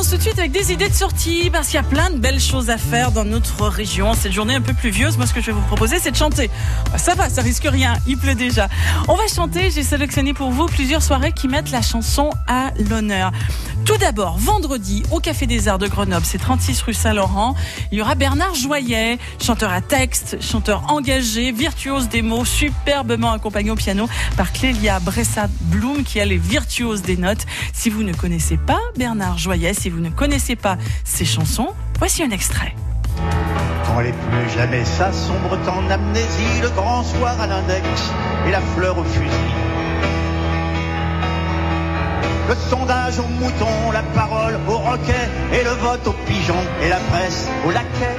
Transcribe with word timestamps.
commence 0.00 0.12
tout 0.12 0.16
de 0.16 0.22
suite 0.22 0.38
avec 0.38 0.52
des 0.52 0.72
idées 0.72 0.88
de 0.88 0.94
sortie 0.94 1.50
parce 1.50 1.66
qu'il 1.66 1.74
y 1.74 1.78
a 1.78 1.82
plein 1.82 2.08
de 2.08 2.16
belles 2.16 2.40
choses 2.40 2.70
à 2.70 2.78
faire 2.78 3.12
dans 3.12 3.26
notre 3.26 3.66
région. 3.66 4.14
Cette 4.14 4.32
journée 4.32 4.54
un 4.54 4.62
peu 4.62 4.72
pluvieuse, 4.72 5.18
moi 5.18 5.26
ce 5.26 5.34
que 5.34 5.42
je 5.42 5.46
vais 5.46 5.52
vous 5.52 5.66
proposer 5.66 5.98
c'est 5.98 6.10
de 6.10 6.16
chanter. 6.16 6.48
Bah, 6.90 6.96
ça 6.96 7.14
va, 7.14 7.28
ça 7.28 7.42
risque 7.42 7.66
rien, 7.70 7.98
il 8.06 8.16
pleut 8.16 8.34
déjà. 8.34 8.68
On 9.08 9.14
va 9.14 9.26
chanter, 9.26 9.70
j'ai 9.70 9.82
sélectionné 9.82 10.32
pour 10.32 10.52
vous 10.52 10.66
plusieurs 10.66 11.02
soirées 11.02 11.32
qui 11.32 11.48
mettent 11.48 11.70
la 11.70 11.82
chanson 11.82 12.30
à 12.46 12.70
l'honneur. 12.88 13.30
Tout 13.84 13.98
d'abord, 13.98 14.38
vendredi, 14.38 15.02
au 15.10 15.20
Café 15.20 15.46
des 15.46 15.68
Arts 15.68 15.78
de 15.78 15.88
Grenoble, 15.88 16.24
c'est 16.24 16.38
36 16.38 16.80
rue 16.82 16.94
Saint-Laurent, 16.94 17.54
il 17.92 17.98
y 17.98 18.00
aura 18.00 18.14
Bernard 18.14 18.54
Joyet, 18.54 19.18
chanteur 19.42 19.70
à 19.70 19.82
texte, 19.82 20.38
chanteur 20.40 20.84
engagé, 20.88 21.52
virtuose 21.52 22.08
des 22.08 22.22
mots, 22.22 22.44
superbement 22.46 23.32
accompagné 23.32 23.70
au 23.70 23.76
piano 23.76 24.08
par 24.36 24.52
Clélia 24.52 24.98
Bressa-Bloom 25.00 26.04
qui 26.04 26.18
est 26.18 26.26
les 26.26 26.38
virtuose 26.38 27.02
des 27.02 27.18
notes. 27.18 27.44
Si 27.74 27.90
vous 27.90 28.02
ne 28.02 28.14
connaissez 28.14 28.56
pas 28.56 28.80
Bernard 28.96 29.36
Joyet, 29.36 29.74
si 29.74 29.89
vous 29.90 30.00
ne 30.00 30.10
connaissez 30.10 30.56
pas 30.56 30.76
ses 31.04 31.24
chansons, 31.24 31.68
voici 31.98 32.22
un 32.22 32.30
extrait. 32.30 32.74
Quand 33.86 34.00
les 34.00 34.12
plus 34.12 34.50
jamais 34.54 34.84
ça 34.84 35.12
sombre 35.12 35.58
en 35.68 35.90
amnésie, 35.90 36.60
le 36.62 36.70
grand 36.70 37.02
soir 37.02 37.40
à 37.40 37.46
l'index 37.46 37.84
et 38.46 38.50
la 38.50 38.60
fleur 38.60 38.98
au 38.98 39.04
fusil. 39.04 39.30
Le 42.48 42.56
sondage 42.68 43.18
au 43.20 43.26
mouton, 43.40 43.92
la 43.92 44.02
parole 44.02 44.58
au 44.66 44.78
roquet, 44.78 45.28
et 45.52 45.62
le 45.62 45.70
vote 45.70 46.06
au 46.08 46.12
pigeon, 46.26 46.56
et 46.82 46.88
la 46.88 46.96
presse 46.96 47.48
au 47.64 47.70
laquais. 47.70 48.16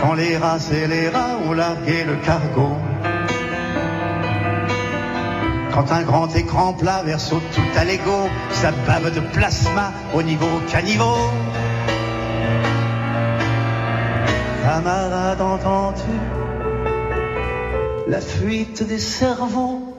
Quand 0.00 0.14
les 0.14 0.36
rats 0.38 0.58
et 0.72 0.86
les 0.86 1.08
rats 1.08 1.36
ont 1.46 1.52
largué 1.52 2.04
le 2.04 2.16
cargo. 2.16 2.78
Quand 5.74 5.90
un 5.90 6.02
grand 6.02 6.32
écran 6.36 6.72
plat 6.72 7.02
verse 7.02 7.30
tout 7.30 7.72
à 7.76 7.82
l'ego, 7.82 8.28
sa 8.52 8.70
bave 8.86 9.12
de 9.12 9.18
plasma 9.18 9.92
au 10.14 10.22
niveau 10.22 10.60
caniveau. 10.70 11.16
Camarade, 14.62 15.40
entends-tu 15.40 16.12
la 18.06 18.20
fuite 18.20 18.86
des 18.86 19.00
cerveaux? 19.00 19.98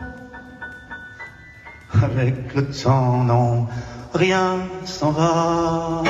Avec 2.02 2.55
le 2.55 2.67
temps, 2.69 3.25
non, 3.25 3.67
rien 4.13 4.59
s'en 4.85 5.11
va. 5.11 6.03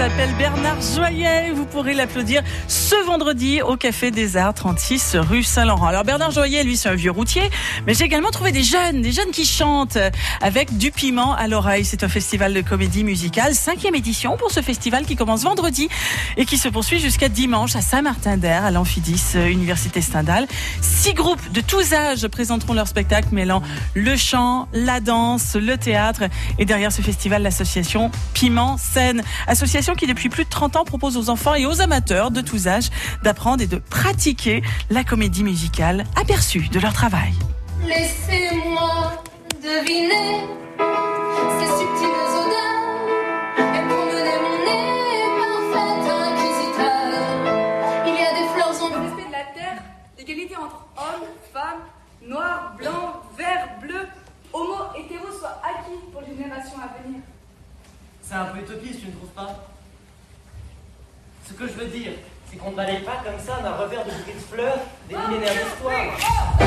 S'appelle 0.00 0.34
Bernard 0.38 0.80
Joyet. 0.80 1.50
Vous 1.50 1.66
pourrez 1.66 1.92
l'applaudir 1.92 2.42
ce 2.68 2.94
vendredi 3.04 3.60
au 3.60 3.76
Café 3.76 4.10
des 4.10 4.38
Arts, 4.38 4.54
36 4.54 5.16
rue 5.16 5.42
Saint-Laurent. 5.42 5.88
Alors 5.88 6.04
Bernard 6.04 6.30
Joyet, 6.30 6.64
lui, 6.64 6.78
c'est 6.78 6.88
un 6.88 6.94
vieux 6.94 7.10
routier, 7.10 7.42
mais 7.86 7.92
j'ai 7.92 8.04
également 8.04 8.30
trouvé 8.30 8.50
des 8.50 8.62
jeunes, 8.62 9.02
des 9.02 9.12
jeunes 9.12 9.30
qui 9.30 9.44
chantent 9.44 9.98
avec 10.40 10.78
du 10.78 10.90
piment 10.90 11.34
à 11.34 11.48
l'oreille. 11.48 11.84
C'est 11.84 12.02
un 12.02 12.08
festival 12.08 12.54
de 12.54 12.62
comédie 12.62 13.04
musicale, 13.04 13.54
cinquième 13.54 13.94
édition 13.94 14.38
pour 14.38 14.50
ce 14.50 14.62
festival 14.62 15.04
qui 15.04 15.16
commence 15.16 15.42
vendredi 15.42 15.90
et 16.38 16.46
qui 16.46 16.56
se 16.56 16.70
poursuit 16.70 16.98
jusqu'à 16.98 17.28
dimanche 17.28 17.76
à 17.76 17.82
Saint-Martin-d'Air, 17.82 18.64
à 18.64 18.70
l'Amphidis, 18.70 19.34
Université 19.34 20.00
Stendhal. 20.00 20.46
Six 20.80 21.12
groupes 21.12 21.52
de 21.52 21.60
tous 21.60 21.92
âges 21.92 22.26
présenteront 22.28 22.72
leur 22.72 22.88
spectacle 22.88 23.28
mêlant 23.32 23.60
le 23.92 24.16
chant, 24.16 24.66
la 24.72 25.00
danse, 25.00 25.56
le 25.56 25.76
théâtre. 25.76 26.22
Et 26.58 26.64
derrière 26.64 26.90
ce 26.90 27.02
festival, 27.02 27.42
l'association 27.42 28.10
Piment 28.32 28.78
Scène, 28.78 29.22
association 29.46 29.89
qui 29.94 30.06
depuis 30.06 30.28
plus 30.28 30.44
de 30.44 30.48
30 30.48 30.76
ans 30.76 30.84
propose 30.84 31.16
aux 31.16 31.30
enfants 31.30 31.54
et 31.54 31.66
aux 31.66 31.80
amateurs 31.80 32.30
de 32.30 32.40
tous 32.40 32.68
âges 32.68 32.90
d'apprendre 33.22 33.62
et 33.62 33.66
de 33.66 33.76
pratiquer 33.76 34.62
la 34.90 35.04
comédie 35.04 35.44
musicale 35.44 36.04
aperçue 36.16 36.68
de 36.68 36.80
leur 36.80 36.92
travail. 36.92 37.32
Laissez-moi 37.86 39.22
deviner 39.62 40.44
ces 41.58 41.70
subtiles 41.78 42.20
odeurs 42.40 42.80
et 43.58 43.82
promener 43.88 44.36
mon 44.44 44.56
nez 44.66 45.26
parfait 45.40 46.10
inquisiteur. 46.10 47.10
Il 48.06 48.14
y 48.14 48.24
a 48.24 48.32
des 48.32 48.48
fleurs 48.54 48.76
en 48.82 49.02
respect 49.02 49.26
de 49.26 49.32
la 49.32 49.44
terre, 49.54 49.82
l'égalité 50.18 50.56
entre 50.56 50.86
hommes, 50.96 51.26
femmes, 51.52 51.82
noirs, 52.26 52.74
blancs, 52.78 53.22
verts, 53.36 53.68
bleus, 53.80 54.08
homo, 54.52 54.76
hétéro 54.96 55.26
soit 55.38 55.60
acquis 55.64 55.98
pour 56.12 56.22
les 56.22 56.36
générations 56.36 56.78
à 56.78 57.02
venir. 57.02 57.20
C'est 58.22 58.34
un 58.34 58.44
peu 58.46 58.60
utopiste, 58.60 59.00
tu 59.00 59.06
ne 59.06 59.12
trouves 59.12 59.30
pas 59.30 59.70
Ce 61.50 61.54
que 61.54 61.66
je 61.66 61.72
veux 61.72 61.86
dire, 61.86 62.12
c'est 62.48 62.56
qu'on 62.58 62.70
ne 62.70 62.76
balaye 62.76 63.00
pas 63.00 63.22
comme 63.24 63.38
ça 63.44 63.60
d'un 63.60 63.72
revers 63.72 64.04
de 64.04 64.10
bouquet 64.12 64.34
de 64.34 64.54
fleurs 64.54 64.78
des 65.08 65.16
millénaires 65.16 65.52
d'histoire. 65.52 66.60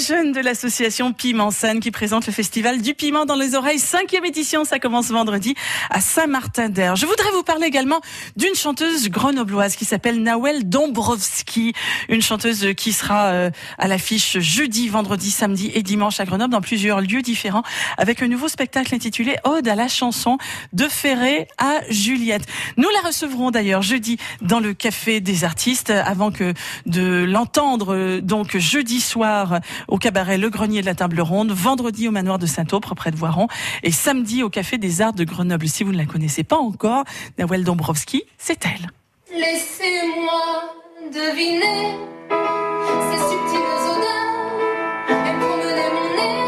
Jeunes 0.00 0.32
de 0.32 0.40
l'association 0.40 1.12
Piment 1.12 1.50
Scène 1.50 1.80
qui 1.80 1.90
présente 1.90 2.26
le 2.26 2.32
festival 2.32 2.80
du 2.80 2.94
piment 2.94 3.26
dans 3.26 3.34
les 3.34 3.54
oreilles. 3.54 3.78
Cinquième 3.78 4.24
édition, 4.24 4.64
ça 4.64 4.78
commence 4.78 5.08
vendredi 5.08 5.54
à 5.90 6.00
Saint-Martin-d'Air. 6.00 6.94
Je 6.94 7.06
voudrais 7.06 7.30
vous 7.32 7.42
parler 7.42 7.66
également 7.66 8.00
d'une 8.36 8.54
chanteuse 8.54 9.08
grenobloise 9.08 9.76
qui 9.76 9.84
s'appelle 9.84 10.22
Nawel 10.22 10.68
Dombrovski. 10.68 11.72
Une 12.08 12.22
chanteuse 12.22 12.74
qui 12.76 12.92
sera 12.92 13.26
euh, 13.26 13.50
à 13.78 13.88
l'affiche 13.88 14.38
jeudi, 14.38 14.88
vendredi, 14.88 15.30
samedi 15.30 15.70
et 15.74 15.82
dimanche 15.82 16.20
à 16.20 16.24
Grenoble 16.24 16.52
dans 16.52 16.60
plusieurs 16.60 17.00
lieux 17.00 17.22
différents 17.22 17.62
avec 17.96 18.22
un 18.22 18.28
nouveau 18.28 18.48
spectacle 18.48 18.94
intitulé 18.94 19.36
Ode 19.44 19.66
à 19.66 19.74
la 19.74 19.88
chanson 19.88 20.38
de 20.72 20.84
Ferré 20.84 21.48
à 21.58 21.80
Juliette. 21.90 22.46
Nous 22.76 22.88
la 23.02 23.08
recevrons 23.08 23.50
d'ailleurs 23.50 23.82
jeudi 23.82 24.16
dans 24.42 24.60
le 24.60 24.74
Café 24.74 25.20
des 25.20 25.44
Artistes 25.44 25.90
avant 25.90 26.30
que 26.30 26.54
de 26.86 27.24
l'entendre 27.24 27.94
euh, 27.94 28.20
donc 28.20 28.56
jeudi 28.56 29.00
soir 29.00 29.60
au 29.88 29.98
cabaret 29.98 30.38
Le 30.38 30.50
Grenier 30.50 30.80
de 30.82 30.86
la 30.86 30.94
Table 30.94 31.20
Ronde, 31.20 31.50
vendredi 31.50 32.06
au 32.06 32.10
manoir 32.10 32.38
de 32.38 32.46
Saint-Aupre 32.46 32.94
près 32.94 33.10
de 33.10 33.16
Voiron 33.16 33.48
et 33.82 33.90
samedi 33.90 34.42
au 34.42 34.50
Café 34.50 34.78
des 34.78 35.00
Arts 35.00 35.14
de 35.14 35.24
Grenoble. 35.24 35.68
Si 35.68 35.82
vous 35.82 35.92
ne 35.92 35.98
la 35.98 36.06
connaissez 36.06 36.44
pas 36.44 36.56
encore, 36.56 37.04
Nawel 37.38 37.64
Dombrovski, 37.64 38.22
c'est 38.36 38.64
elle. 38.66 38.90
Laissez-moi 39.32 40.74
deviner 41.12 41.96
ces 42.28 43.20
subtiles 43.30 43.72
odeurs 43.90 44.60
et 45.08 45.34
promener 45.40 45.88
mon 45.94 46.08
nez 46.16 46.38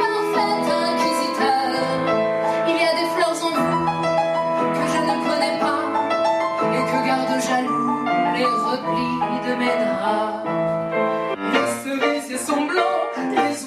parfait 0.00 0.50
inquisiteur. 0.90 1.66
Il 2.66 2.74
y 2.74 2.84
a 2.84 2.92
des 2.94 3.08
fleurs 3.14 3.38
en 3.44 3.50
vous 3.50 3.68
que 4.74 4.84
je 4.92 5.00
ne 5.02 5.14
connais 5.24 5.56
pas 5.60 5.82
et 6.74 6.82
que 6.90 6.98
garde 7.06 7.34
jaloux 7.42 8.04
les 8.36 8.44
replis 8.44 9.18
de 9.48 9.54
mes 9.56 9.76
draps. 9.84 10.27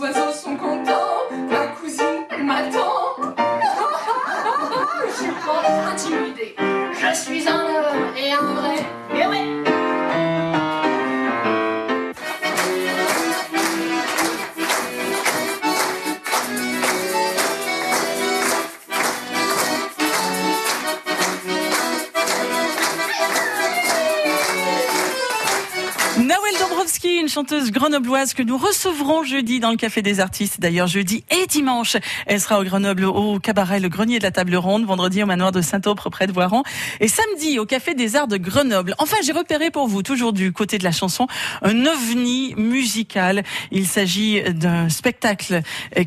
Oiseaux 0.01 0.33
sont 0.33 0.55
contents, 0.55 1.29
ma 1.49 1.67
cousine 1.67 2.25
m'attend. 2.43 3.17
Je 5.07 5.13
suis 5.13 5.31
pas 5.31 5.91
intimidée. 5.91 6.55
Je 6.93 7.15
suis 7.15 7.47
un 7.47 7.65
homme 7.65 8.15
et 8.17 8.31
un 8.31 8.41
vrai. 8.41 9.00
Une 27.03 27.29
chanteuse 27.29 27.71
grenobloise 27.71 28.35
que 28.35 28.43
nous 28.43 28.57
recevrons 28.57 29.23
jeudi 29.23 29.59
dans 29.59 29.71
le 29.71 29.77
Café 29.77 30.03
des 30.03 30.19
Artistes. 30.19 30.59
D'ailleurs, 30.59 30.85
jeudi 30.85 31.23
et 31.31 31.47
dimanche, 31.47 31.97
elle 32.27 32.39
sera 32.39 32.59
au 32.59 32.63
Grenoble 32.63 33.05
au 33.05 33.39
cabaret 33.39 33.79
Le 33.79 33.89
Grenier 33.89 34.19
de 34.19 34.23
la 34.23 34.29
Table 34.29 34.55
Ronde, 34.55 34.85
vendredi 34.85 35.23
au 35.23 35.25
manoir 35.25 35.51
de 35.51 35.61
Saint-Aupre 35.61 36.11
près 36.11 36.27
de 36.27 36.31
Voiron 36.31 36.61
et 36.99 37.07
samedi 37.07 37.57
au 37.57 37.65
Café 37.65 37.95
des 37.95 38.15
Arts 38.15 38.27
de 38.27 38.37
Grenoble. 38.37 38.93
Enfin, 38.99 39.17
j'ai 39.23 39.31
repéré 39.31 39.71
pour 39.71 39.87
vous, 39.87 40.03
toujours 40.03 40.31
du 40.31 40.51
côté 40.51 40.77
de 40.77 40.83
la 40.83 40.91
chanson, 40.91 41.25
un 41.63 41.85
ovni 41.87 42.53
musical. 42.55 43.43
Il 43.71 43.87
s'agit 43.87 44.41
d'un 44.53 44.89
spectacle 44.89 45.61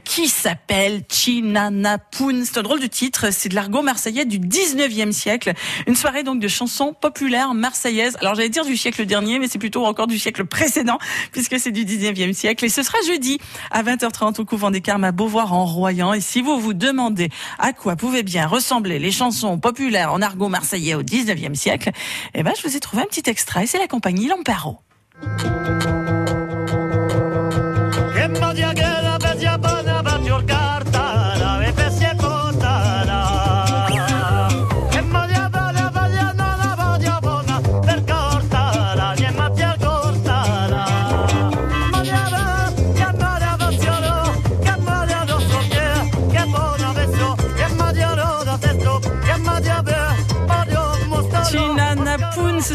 qui 0.05 0.29
s'appelle 0.29 1.03
Chinanapoun. 1.11 2.45
C'est 2.45 2.59
un 2.59 2.63
drôle 2.63 2.81
de 2.81 2.87
titre, 2.87 3.33
c'est 3.33 3.49
de 3.49 3.57
l'argot 3.57 3.83
marseillais 3.83 4.27
du 4.27 4.39
19e 4.39 5.11
siècle. 5.11 5.55
Une 5.89 5.97
soirée 5.97 6.23
donc 6.23 6.41
de 6.41 6.49
chansons 6.49 6.93
populaires 6.93 7.53
marseillaises. 7.55 8.17
Alors 8.21 8.37
j'allais 8.37 8.49
dire 8.49 8.65
du 8.65 8.77
siècle 8.77 9.07
dernier, 9.07 9.41
mais 9.41 9.49
c'est 9.49 9.59
plutôt 9.59 9.85
encore 9.87 10.07
du 10.07 10.21
siècle 10.21 10.45
précédent. 10.45 10.84
Puisque 11.33 11.59
c'est 11.59 11.71
du 11.71 11.85
19e 11.85 12.33
siècle. 12.33 12.65
Et 12.65 12.69
ce 12.69 12.83
sera 12.83 12.99
jeudi 13.07 13.39
à 13.71 13.83
20h30 13.83 14.41
au 14.41 14.45
couvent 14.45 14.71
des 14.71 14.81
Carmes 14.81 15.05
à 15.05 15.13
Beauvoir 15.13 15.53
en 15.53 15.65
Royan. 15.65 16.13
Et 16.13 16.21
si 16.21 16.43
vous 16.43 16.59
vous 16.59 16.75
demandez 16.75 17.31
à 17.59 17.73
quoi 17.73 17.97
pouvaient 17.97 18.23
bien 18.23 18.47
ressembler 18.47 18.99
les 18.99 19.11
chansons 19.11 19.59
populaires 19.59 20.13
en 20.13 20.23
argot 20.23 20.49
marseillais 20.49 20.95
au 20.95 21.03
19e 21.03 21.55
siècle, 21.55 21.91
eh 22.35 22.43
ben, 22.43 22.53
je 22.57 22.67
vous 22.67 22.77
ai 22.77 22.81
trouvé 22.81 23.03
un 23.03 23.07
petit 23.07 23.29
extrait. 23.29 23.67
C'est 23.67 23.79
la 23.79 23.89
compagnie 23.89 24.29
Lamparo. 24.29 24.79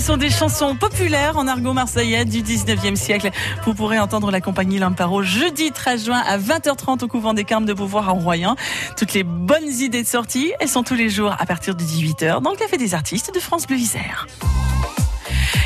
Sont 0.09 0.17
des 0.17 0.31
chansons 0.31 0.75
populaires 0.75 1.38
en 1.38 1.45
argot 1.45 1.71
marseillais 1.71 2.25
du 2.25 2.41
19e 2.41 2.95
siècle. 2.95 3.29
Vous 3.63 3.75
pourrez 3.75 4.00
entendre 4.00 4.31
la 4.31 4.41
compagnie 4.41 4.79
Lamparo 4.79 5.21
jeudi 5.21 5.71
13 5.71 6.06
juin 6.06 6.23
à 6.25 6.39
20h30 6.39 7.03
au 7.03 7.07
couvent 7.07 7.35
des 7.35 7.44
Carmes 7.44 7.65
de 7.65 7.73
Beauvoir 7.73 8.11
en 8.11 8.17
Royan. 8.17 8.56
Toutes 8.97 9.13
les 9.13 9.21
bonnes 9.21 9.69
idées 9.69 10.01
de 10.01 10.07
sortie, 10.07 10.51
elles 10.59 10.67
sont 10.67 10.81
tous 10.81 10.95
les 10.95 11.11
jours 11.11 11.35
à 11.38 11.45
partir 11.45 11.75
de 11.75 11.83
18h 11.83 12.41
dans 12.41 12.50
le 12.50 12.57
Café 12.57 12.77
des 12.77 12.95
Artistes 12.95 13.31
de 13.35 13.39
France 13.39 13.67
Bleu 13.67 13.77
Isère. 13.77 14.25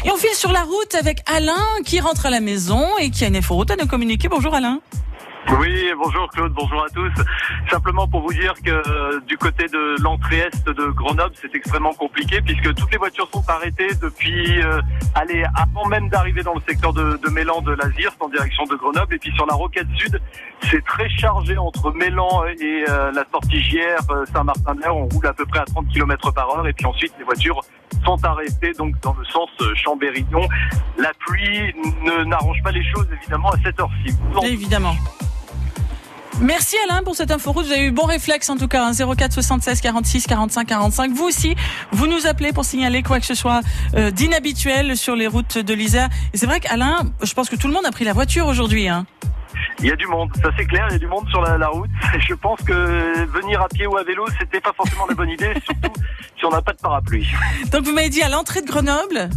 Et 0.04 0.12
on 0.12 0.18
file 0.18 0.36
sur 0.36 0.52
la 0.52 0.64
route 0.64 0.94
avec 1.00 1.20
Alain 1.34 1.64
qui 1.86 2.02
rentre 2.02 2.26
à 2.26 2.30
la 2.30 2.42
maison 2.42 2.86
et 3.00 3.12
qui 3.12 3.24
a 3.24 3.30
une 3.30 3.40
route 3.40 3.72
à 3.72 3.78
nous 3.78 3.88
communiquer. 3.88 4.28
Bonjour 4.28 4.54
Alain. 4.54 4.82
Oui, 5.60 5.92
bonjour 5.98 6.28
Claude, 6.30 6.54
bonjour 6.54 6.84
à 6.84 6.90
tous. 6.90 7.12
Simplement 7.70 8.08
pour 8.08 8.22
vous 8.22 8.34
dire 8.34 8.54
que 8.64 8.72
euh, 8.72 9.20
du 9.28 9.38
côté 9.38 9.68
de 9.68 10.02
l'entrée 10.02 10.40
est 10.40 10.66
de 10.66 10.86
Grenoble, 10.92 11.36
c'est 11.42 11.54
extrêmement 11.54 11.94
compliqué 11.94 12.42
puisque 12.42 12.74
toutes 12.74 12.92
les 12.92 12.98
voitures 12.98 13.28
sont 13.32 13.44
arrêtées 13.50 13.90
depuis, 14.02 14.62
euh, 14.62 14.80
allez, 15.16 15.44
avant 15.56 15.88
même 15.88 16.10
d'arriver 16.10 16.44
dans 16.44 16.54
le 16.54 16.62
secteur 16.68 16.94
de, 16.94 17.18
de 17.18 17.30
Mélan 17.30 17.62
de 17.62 17.74
l'Azir, 17.74 18.12
en 18.20 18.30
direction 18.30 18.64
de 18.66 18.76
Grenoble. 18.76 19.16
Et 19.16 19.20
puis 19.20 19.32
sur 19.36 19.46
la 19.46 19.54
roquette 19.54 19.88
sud, 19.96 20.20
c'est 20.62 20.84
très 20.86 21.10
chargé 21.10 21.58
entre 21.58 21.92
Mélan 21.92 22.46
et 22.46 22.86
euh, 22.90 23.12
la 23.12 23.26
sortie 23.32 23.80
euh, 23.80 24.26
Saint-Martin-de-L'air. 24.34 24.96
On 24.96 25.08
roule 25.08 25.28
à 25.28 25.34
peu 25.34 25.46
près 25.46 25.60
à 25.60 25.66
30 25.66 25.88
km 25.90 26.32
par 26.32 26.58
heure 26.58 26.68
et 26.68 26.74
puis 26.74 26.86
ensuite 26.86 27.14
les 27.20 27.26
voitures 27.26 27.62
sont 28.06 28.24
arrêtées 28.24 28.74
donc 28.74 29.00
dans 29.02 29.16
le 29.20 29.26
sens 29.26 29.50
Chambérignon. 29.76 30.48
La 30.98 31.12
pluie 31.20 31.74
ne 32.02 32.24
n'arrange 32.24 32.62
pas 32.64 32.72
les 32.72 32.84
choses 32.92 33.08
évidemment 33.12 33.50
à 33.50 33.58
cette 33.64 33.80
heure-ci. 33.80 34.16
Évidemment. 34.44 34.96
Merci 36.42 36.76
Alain 36.90 37.04
pour 37.04 37.16
cette 37.16 37.32
info 37.32 37.52
route. 37.52 37.66
Vous 37.66 37.72
avez 37.72 37.86
eu 37.86 37.92
bon 37.92 38.06
réflexe 38.06 38.50
en 38.50 38.58
tout 38.58 38.68
cas. 38.68 38.92
04 38.94 39.32
76 39.32 39.82
46 39.82 40.28
45 40.28 40.68
45. 40.68 41.12
Vous 41.12 41.26
aussi, 41.26 41.56
vous 41.92 42.08
nous 42.08 42.26
appelez 42.28 42.52
pour 42.52 42.66
signaler 42.66 43.04
quoi 43.04 43.20
que 43.20 43.26
ce 43.26 43.36
soit 43.36 43.62
euh, 43.96 44.12
d'inhabituel 44.12 44.98
sur 44.98 45.16
les 45.16 45.28
routes 45.28 45.58
de 45.58 45.74
l'Isère. 45.74 46.10
Et 46.34 46.38
c'est 46.38 46.46
vrai 46.46 46.60
qu'Alain, 46.60 46.98
je 47.22 47.34
pense 47.34 47.50
que 47.50 47.56
tout 47.56 47.68
le 47.68 47.74
monde 47.74 47.86
a 47.86 47.92
pris 47.92 48.04
la 48.04 48.14
voiture 48.14 48.48
aujourd'hui. 48.48 48.88
Hein. 48.88 49.06
Il 49.80 49.86
y 49.86 49.92
a 49.92 49.96
du 49.96 50.08
monde, 50.08 50.30
ça 50.42 50.50
c'est 50.58 50.66
clair, 50.66 50.86
il 50.90 50.94
y 50.94 50.96
a 50.96 51.00
du 51.00 51.08
monde 51.08 51.28
sur 51.30 51.42
la, 51.42 51.58
la 51.58 51.68
route. 51.68 51.90
Je 52.28 52.34
pense 52.34 52.62
que 52.62 53.26
venir 53.26 53.62
à 53.62 53.68
pied 53.68 53.86
ou 53.86 53.98
à 53.98 54.04
vélo, 54.04 54.26
c'était 54.40 54.62
pas 54.62 54.74
forcément 54.76 55.06
la 55.08 55.16
bonne 55.16 55.30
idée, 55.30 55.54
surtout 55.66 55.94
si 56.38 56.46
on 56.46 56.50
n'a 56.50 56.62
pas 56.62 56.74
de 56.74 56.80
parapluie. 56.80 57.28
Donc 57.72 57.84
vous 57.84 57.92
m'avez 57.92 58.10
dit 58.10 58.22
à 58.22 58.30
l'entrée 58.30 58.62
de 58.62 58.68
Grenoble 58.68 59.30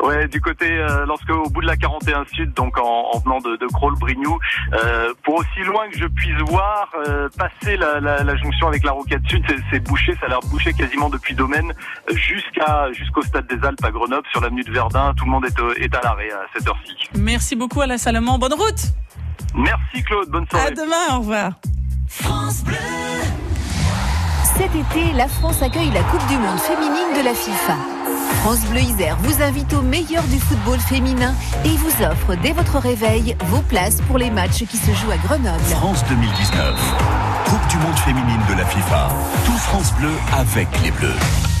Ouais, 0.00 0.28
du 0.28 0.40
côté, 0.40 0.66
euh, 0.70 1.06
lorsque 1.06 1.30
au 1.30 1.48
bout 1.50 1.60
de 1.60 1.66
la 1.66 1.76
41 1.76 2.24
Sud, 2.32 2.52
donc 2.54 2.78
en, 2.78 3.10
en 3.12 3.18
venant 3.20 3.40
de, 3.40 3.56
de 3.56 3.66
Crolles-Brignoux, 3.66 4.38
euh, 4.72 5.12
pour 5.22 5.36
aussi 5.36 5.60
loin 5.64 5.88
que 5.90 5.98
je 5.98 6.06
puisse 6.06 6.36
voir, 6.48 6.90
euh, 7.06 7.28
passer 7.38 7.76
la, 7.76 8.00
la, 8.00 8.22
la, 8.24 8.36
jonction 8.36 8.68
avec 8.68 8.84
la 8.84 8.92
Roquette 8.92 9.26
Sud, 9.28 9.44
c'est 9.70 9.80
bouché, 9.80 10.14
ça 10.20 10.26
a 10.26 10.28
l'air 10.30 10.40
bouché 10.50 10.72
quasiment 10.72 11.08
depuis 11.08 11.34
Domaine 11.34 11.72
jusqu'à 12.12 12.92
jusqu'au 12.92 13.22
stade 13.22 13.46
des 13.46 13.64
Alpes 13.66 13.84
à 13.84 13.90
Grenoble, 13.90 14.26
sur 14.30 14.40
l'avenue 14.40 14.64
de 14.64 14.72
Verdun. 14.72 15.14
Tout 15.16 15.24
le 15.24 15.30
monde 15.30 15.46
est, 15.46 15.82
est 15.82 15.94
à 15.94 16.00
l'arrêt 16.02 16.30
à 16.30 16.44
cette 16.54 16.66
heure-ci. 16.66 16.94
Merci 17.16 17.56
beaucoup 17.56 17.80
Alain 17.80 17.98
Salomon, 17.98 18.38
bonne 18.38 18.54
route. 18.54 18.82
Merci 19.54 20.02
Claude, 20.04 20.28
bonne 20.30 20.46
soirée. 20.48 20.68
À 20.68 20.70
demain, 20.70 21.16
au 21.16 21.18
revoir. 21.20 21.52
France 22.08 22.64
Bleu. 22.64 23.01
Cet 24.56 24.74
été, 24.74 25.12
la 25.14 25.28
France 25.28 25.62
accueille 25.62 25.90
la 25.92 26.02
Coupe 26.02 26.26
du 26.28 26.36
Monde 26.36 26.58
féminine 26.58 27.16
de 27.16 27.24
la 27.24 27.34
FIFA. 27.34 27.74
France 28.42 28.60
Bleu 28.70 28.80
Isère 28.80 29.16
vous 29.20 29.42
invite 29.42 29.72
au 29.72 29.82
meilleur 29.82 30.22
du 30.24 30.38
football 30.38 30.78
féminin 30.78 31.34
et 31.64 31.76
vous 31.76 32.04
offre 32.04 32.34
dès 32.42 32.52
votre 32.52 32.78
réveil 32.78 33.36
vos 33.46 33.62
places 33.62 34.00
pour 34.02 34.18
les 34.18 34.30
matchs 34.30 34.64
qui 34.64 34.76
se 34.76 34.90
jouent 34.92 35.10
à 35.10 35.16
Grenoble. 35.16 35.62
France 35.70 36.04
2019. 36.08 36.96
Coupe 37.46 37.66
du 37.68 37.76
Monde 37.78 37.98
féminine 37.98 38.40
de 38.48 38.54
la 38.54 38.66
FIFA. 38.66 39.08
Tout 39.46 39.58
France 39.58 39.92
Bleu 39.94 40.12
avec 40.36 40.68
les 40.82 40.90
Bleus. 40.90 41.51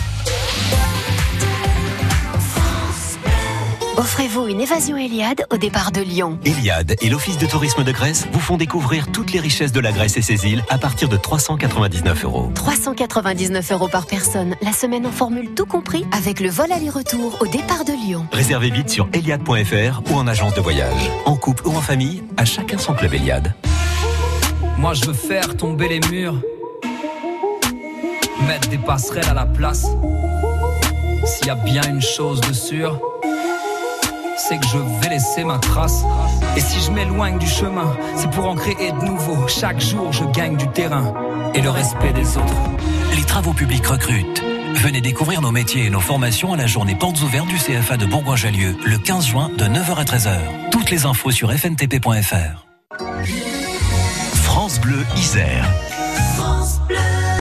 Offrez-vous 4.02 4.48
une 4.48 4.60
évasion 4.60 4.96
Eliade 4.96 5.46
au 5.52 5.56
départ 5.56 5.92
de 5.92 6.00
Lyon. 6.00 6.36
Eliade 6.44 6.96
et 7.00 7.08
l'Office 7.08 7.38
de 7.38 7.46
tourisme 7.46 7.84
de 7.84 7.92
Grèce 7.92 8.26
vous 8.32 8.40
font 8.40 8.56
découvrir 8.56 9.12
toutes 9.12 9.30
les 9.30 9.38
richesses 9.38 9.70
de 9.70 9.78
la 9.78 9.92
Grèce 9.92 10.16
et 10.16 10.22
ses 10.22 10.44
îles 10.44 10.64
à 10.70 10.76
partir 10.76 11.08
de 11.08 11.16
399 11.16 12.24
euros. 12.24 12.50
399 12.52 13.70
euros 13.70 13.86
par 13.86 14.06
personne, 14.06 14.56
la 14.60 14.72
semaine 14.72 15.06
en 15.06 15.12
formule 15.12 15.54
tout 15.54 15.66
compris, 15.66 16.04
avec 16.10 16.40
le 16.40 16.50
vol 16.50 16.72
aller-retour 16.72 17.38
au 17.40 17.46
départ 17.46 17.84
de 17.84 17.92
Lyon. 17.92 18.26
Réservez 18.32 18.70
vite 18.70 18.88
sur 18.88 19.08
eliade.fr 19.12 20.02
ou 20.10 20.16
en 20.16 20.26
agence 20.26 20.54
de 20.54 20.60
voyage. 20.60 21.08
En 21.24 21.36
couple 21.36 21.68
ou 21.68 21.70
en 21.70 21.80
famille, 21.80 22.24
à 22.36 22.44
chacun 22.44 22.78
son 22.78 22.94
club 22.94 23.14
Eliade. 23.14 23.54
Moi 24.78 24.94
je 24.94 25.04
veux 25.04 25.14
faire 25.14 25.56
tomber 25.56 25.86
les 25.86 26.00
murs, 26.10 26.42
mettre 28.48 28.68
des 28.68 28.78
passerelles 28.78 29.28
à 29.28 29.34
la 29.34 29.46
place. 29.46 29.86
S'il 31.24 31.46
y 31.46 31.50
a 31.50 31.54
bien 31.54 31.82
une 31.88 32.02
chose 32.02 32.40
de 32.40 32.52
sûre, 32.52 33.00
que 34.58 34.66
je 34.66 34.78
vais 34.78 35.08
laisser 35.08 35.44
ma 35.44 35.58
trace. 35.58 36.04
Et 36.56 36.60
si 36.60 36.80
je 36.80 36.90
m'éloigne 36.90 37.38
du 37.38 37.46
chemin, 37.46 37.96
c'est 38.16 38.30
pour 38.30 38.46
en 38.46 38.54
créer 38.54 38.92
de 38.92 39.04
nouveau. 39.04 39.48
Chaque 39.48 39.80
jour, 39.80 40.12
je 40.12 40.24
gagne 40.24 40.56
du 40.56 40.68
terrain 40.68 41.14
et 41.54 41.60
le 41.60 41.70
respect 41.70 42.12
des 42.12 42.36
autres. 42.36 42.54
Les 43.16 43.24
travaux 43.24 43.52
publics 43.52 43.86
recrutent. 43.86 44.42
Venez 44.74 45.00
découvrir 45.00 45.42
nos 45.42 45.50
métiers 45.50 45.86
et 45.86 45.90
nos 45.90 46.00
formations 46.00 46.52
à 46.52 46.56
la 46.56 46.66
journée 46.66 46.94
portes 46.94 47.20
ouvertes 47.22 47.48
du 47.48 47.56
CFA 47.56 47.96
de 47.96 48.06
Bourgoin-Jallieu 48.06 48.76
le 48.84 48.98
15 48.98 49.26
juin 49.26 49.50
de 49.56 49.64
9h 49.64 49.94
à 49.96 50.04
13h. 50.04 50.70
Toutes 50.70 50.90
les 50.90 51.04
infos 51.04 51.30
sur 51.30 51.52
fntp.fr. 51.52 52.66
France 54.34 54.80
Bleu 54.80 54.98
Isère. 55.16 55.68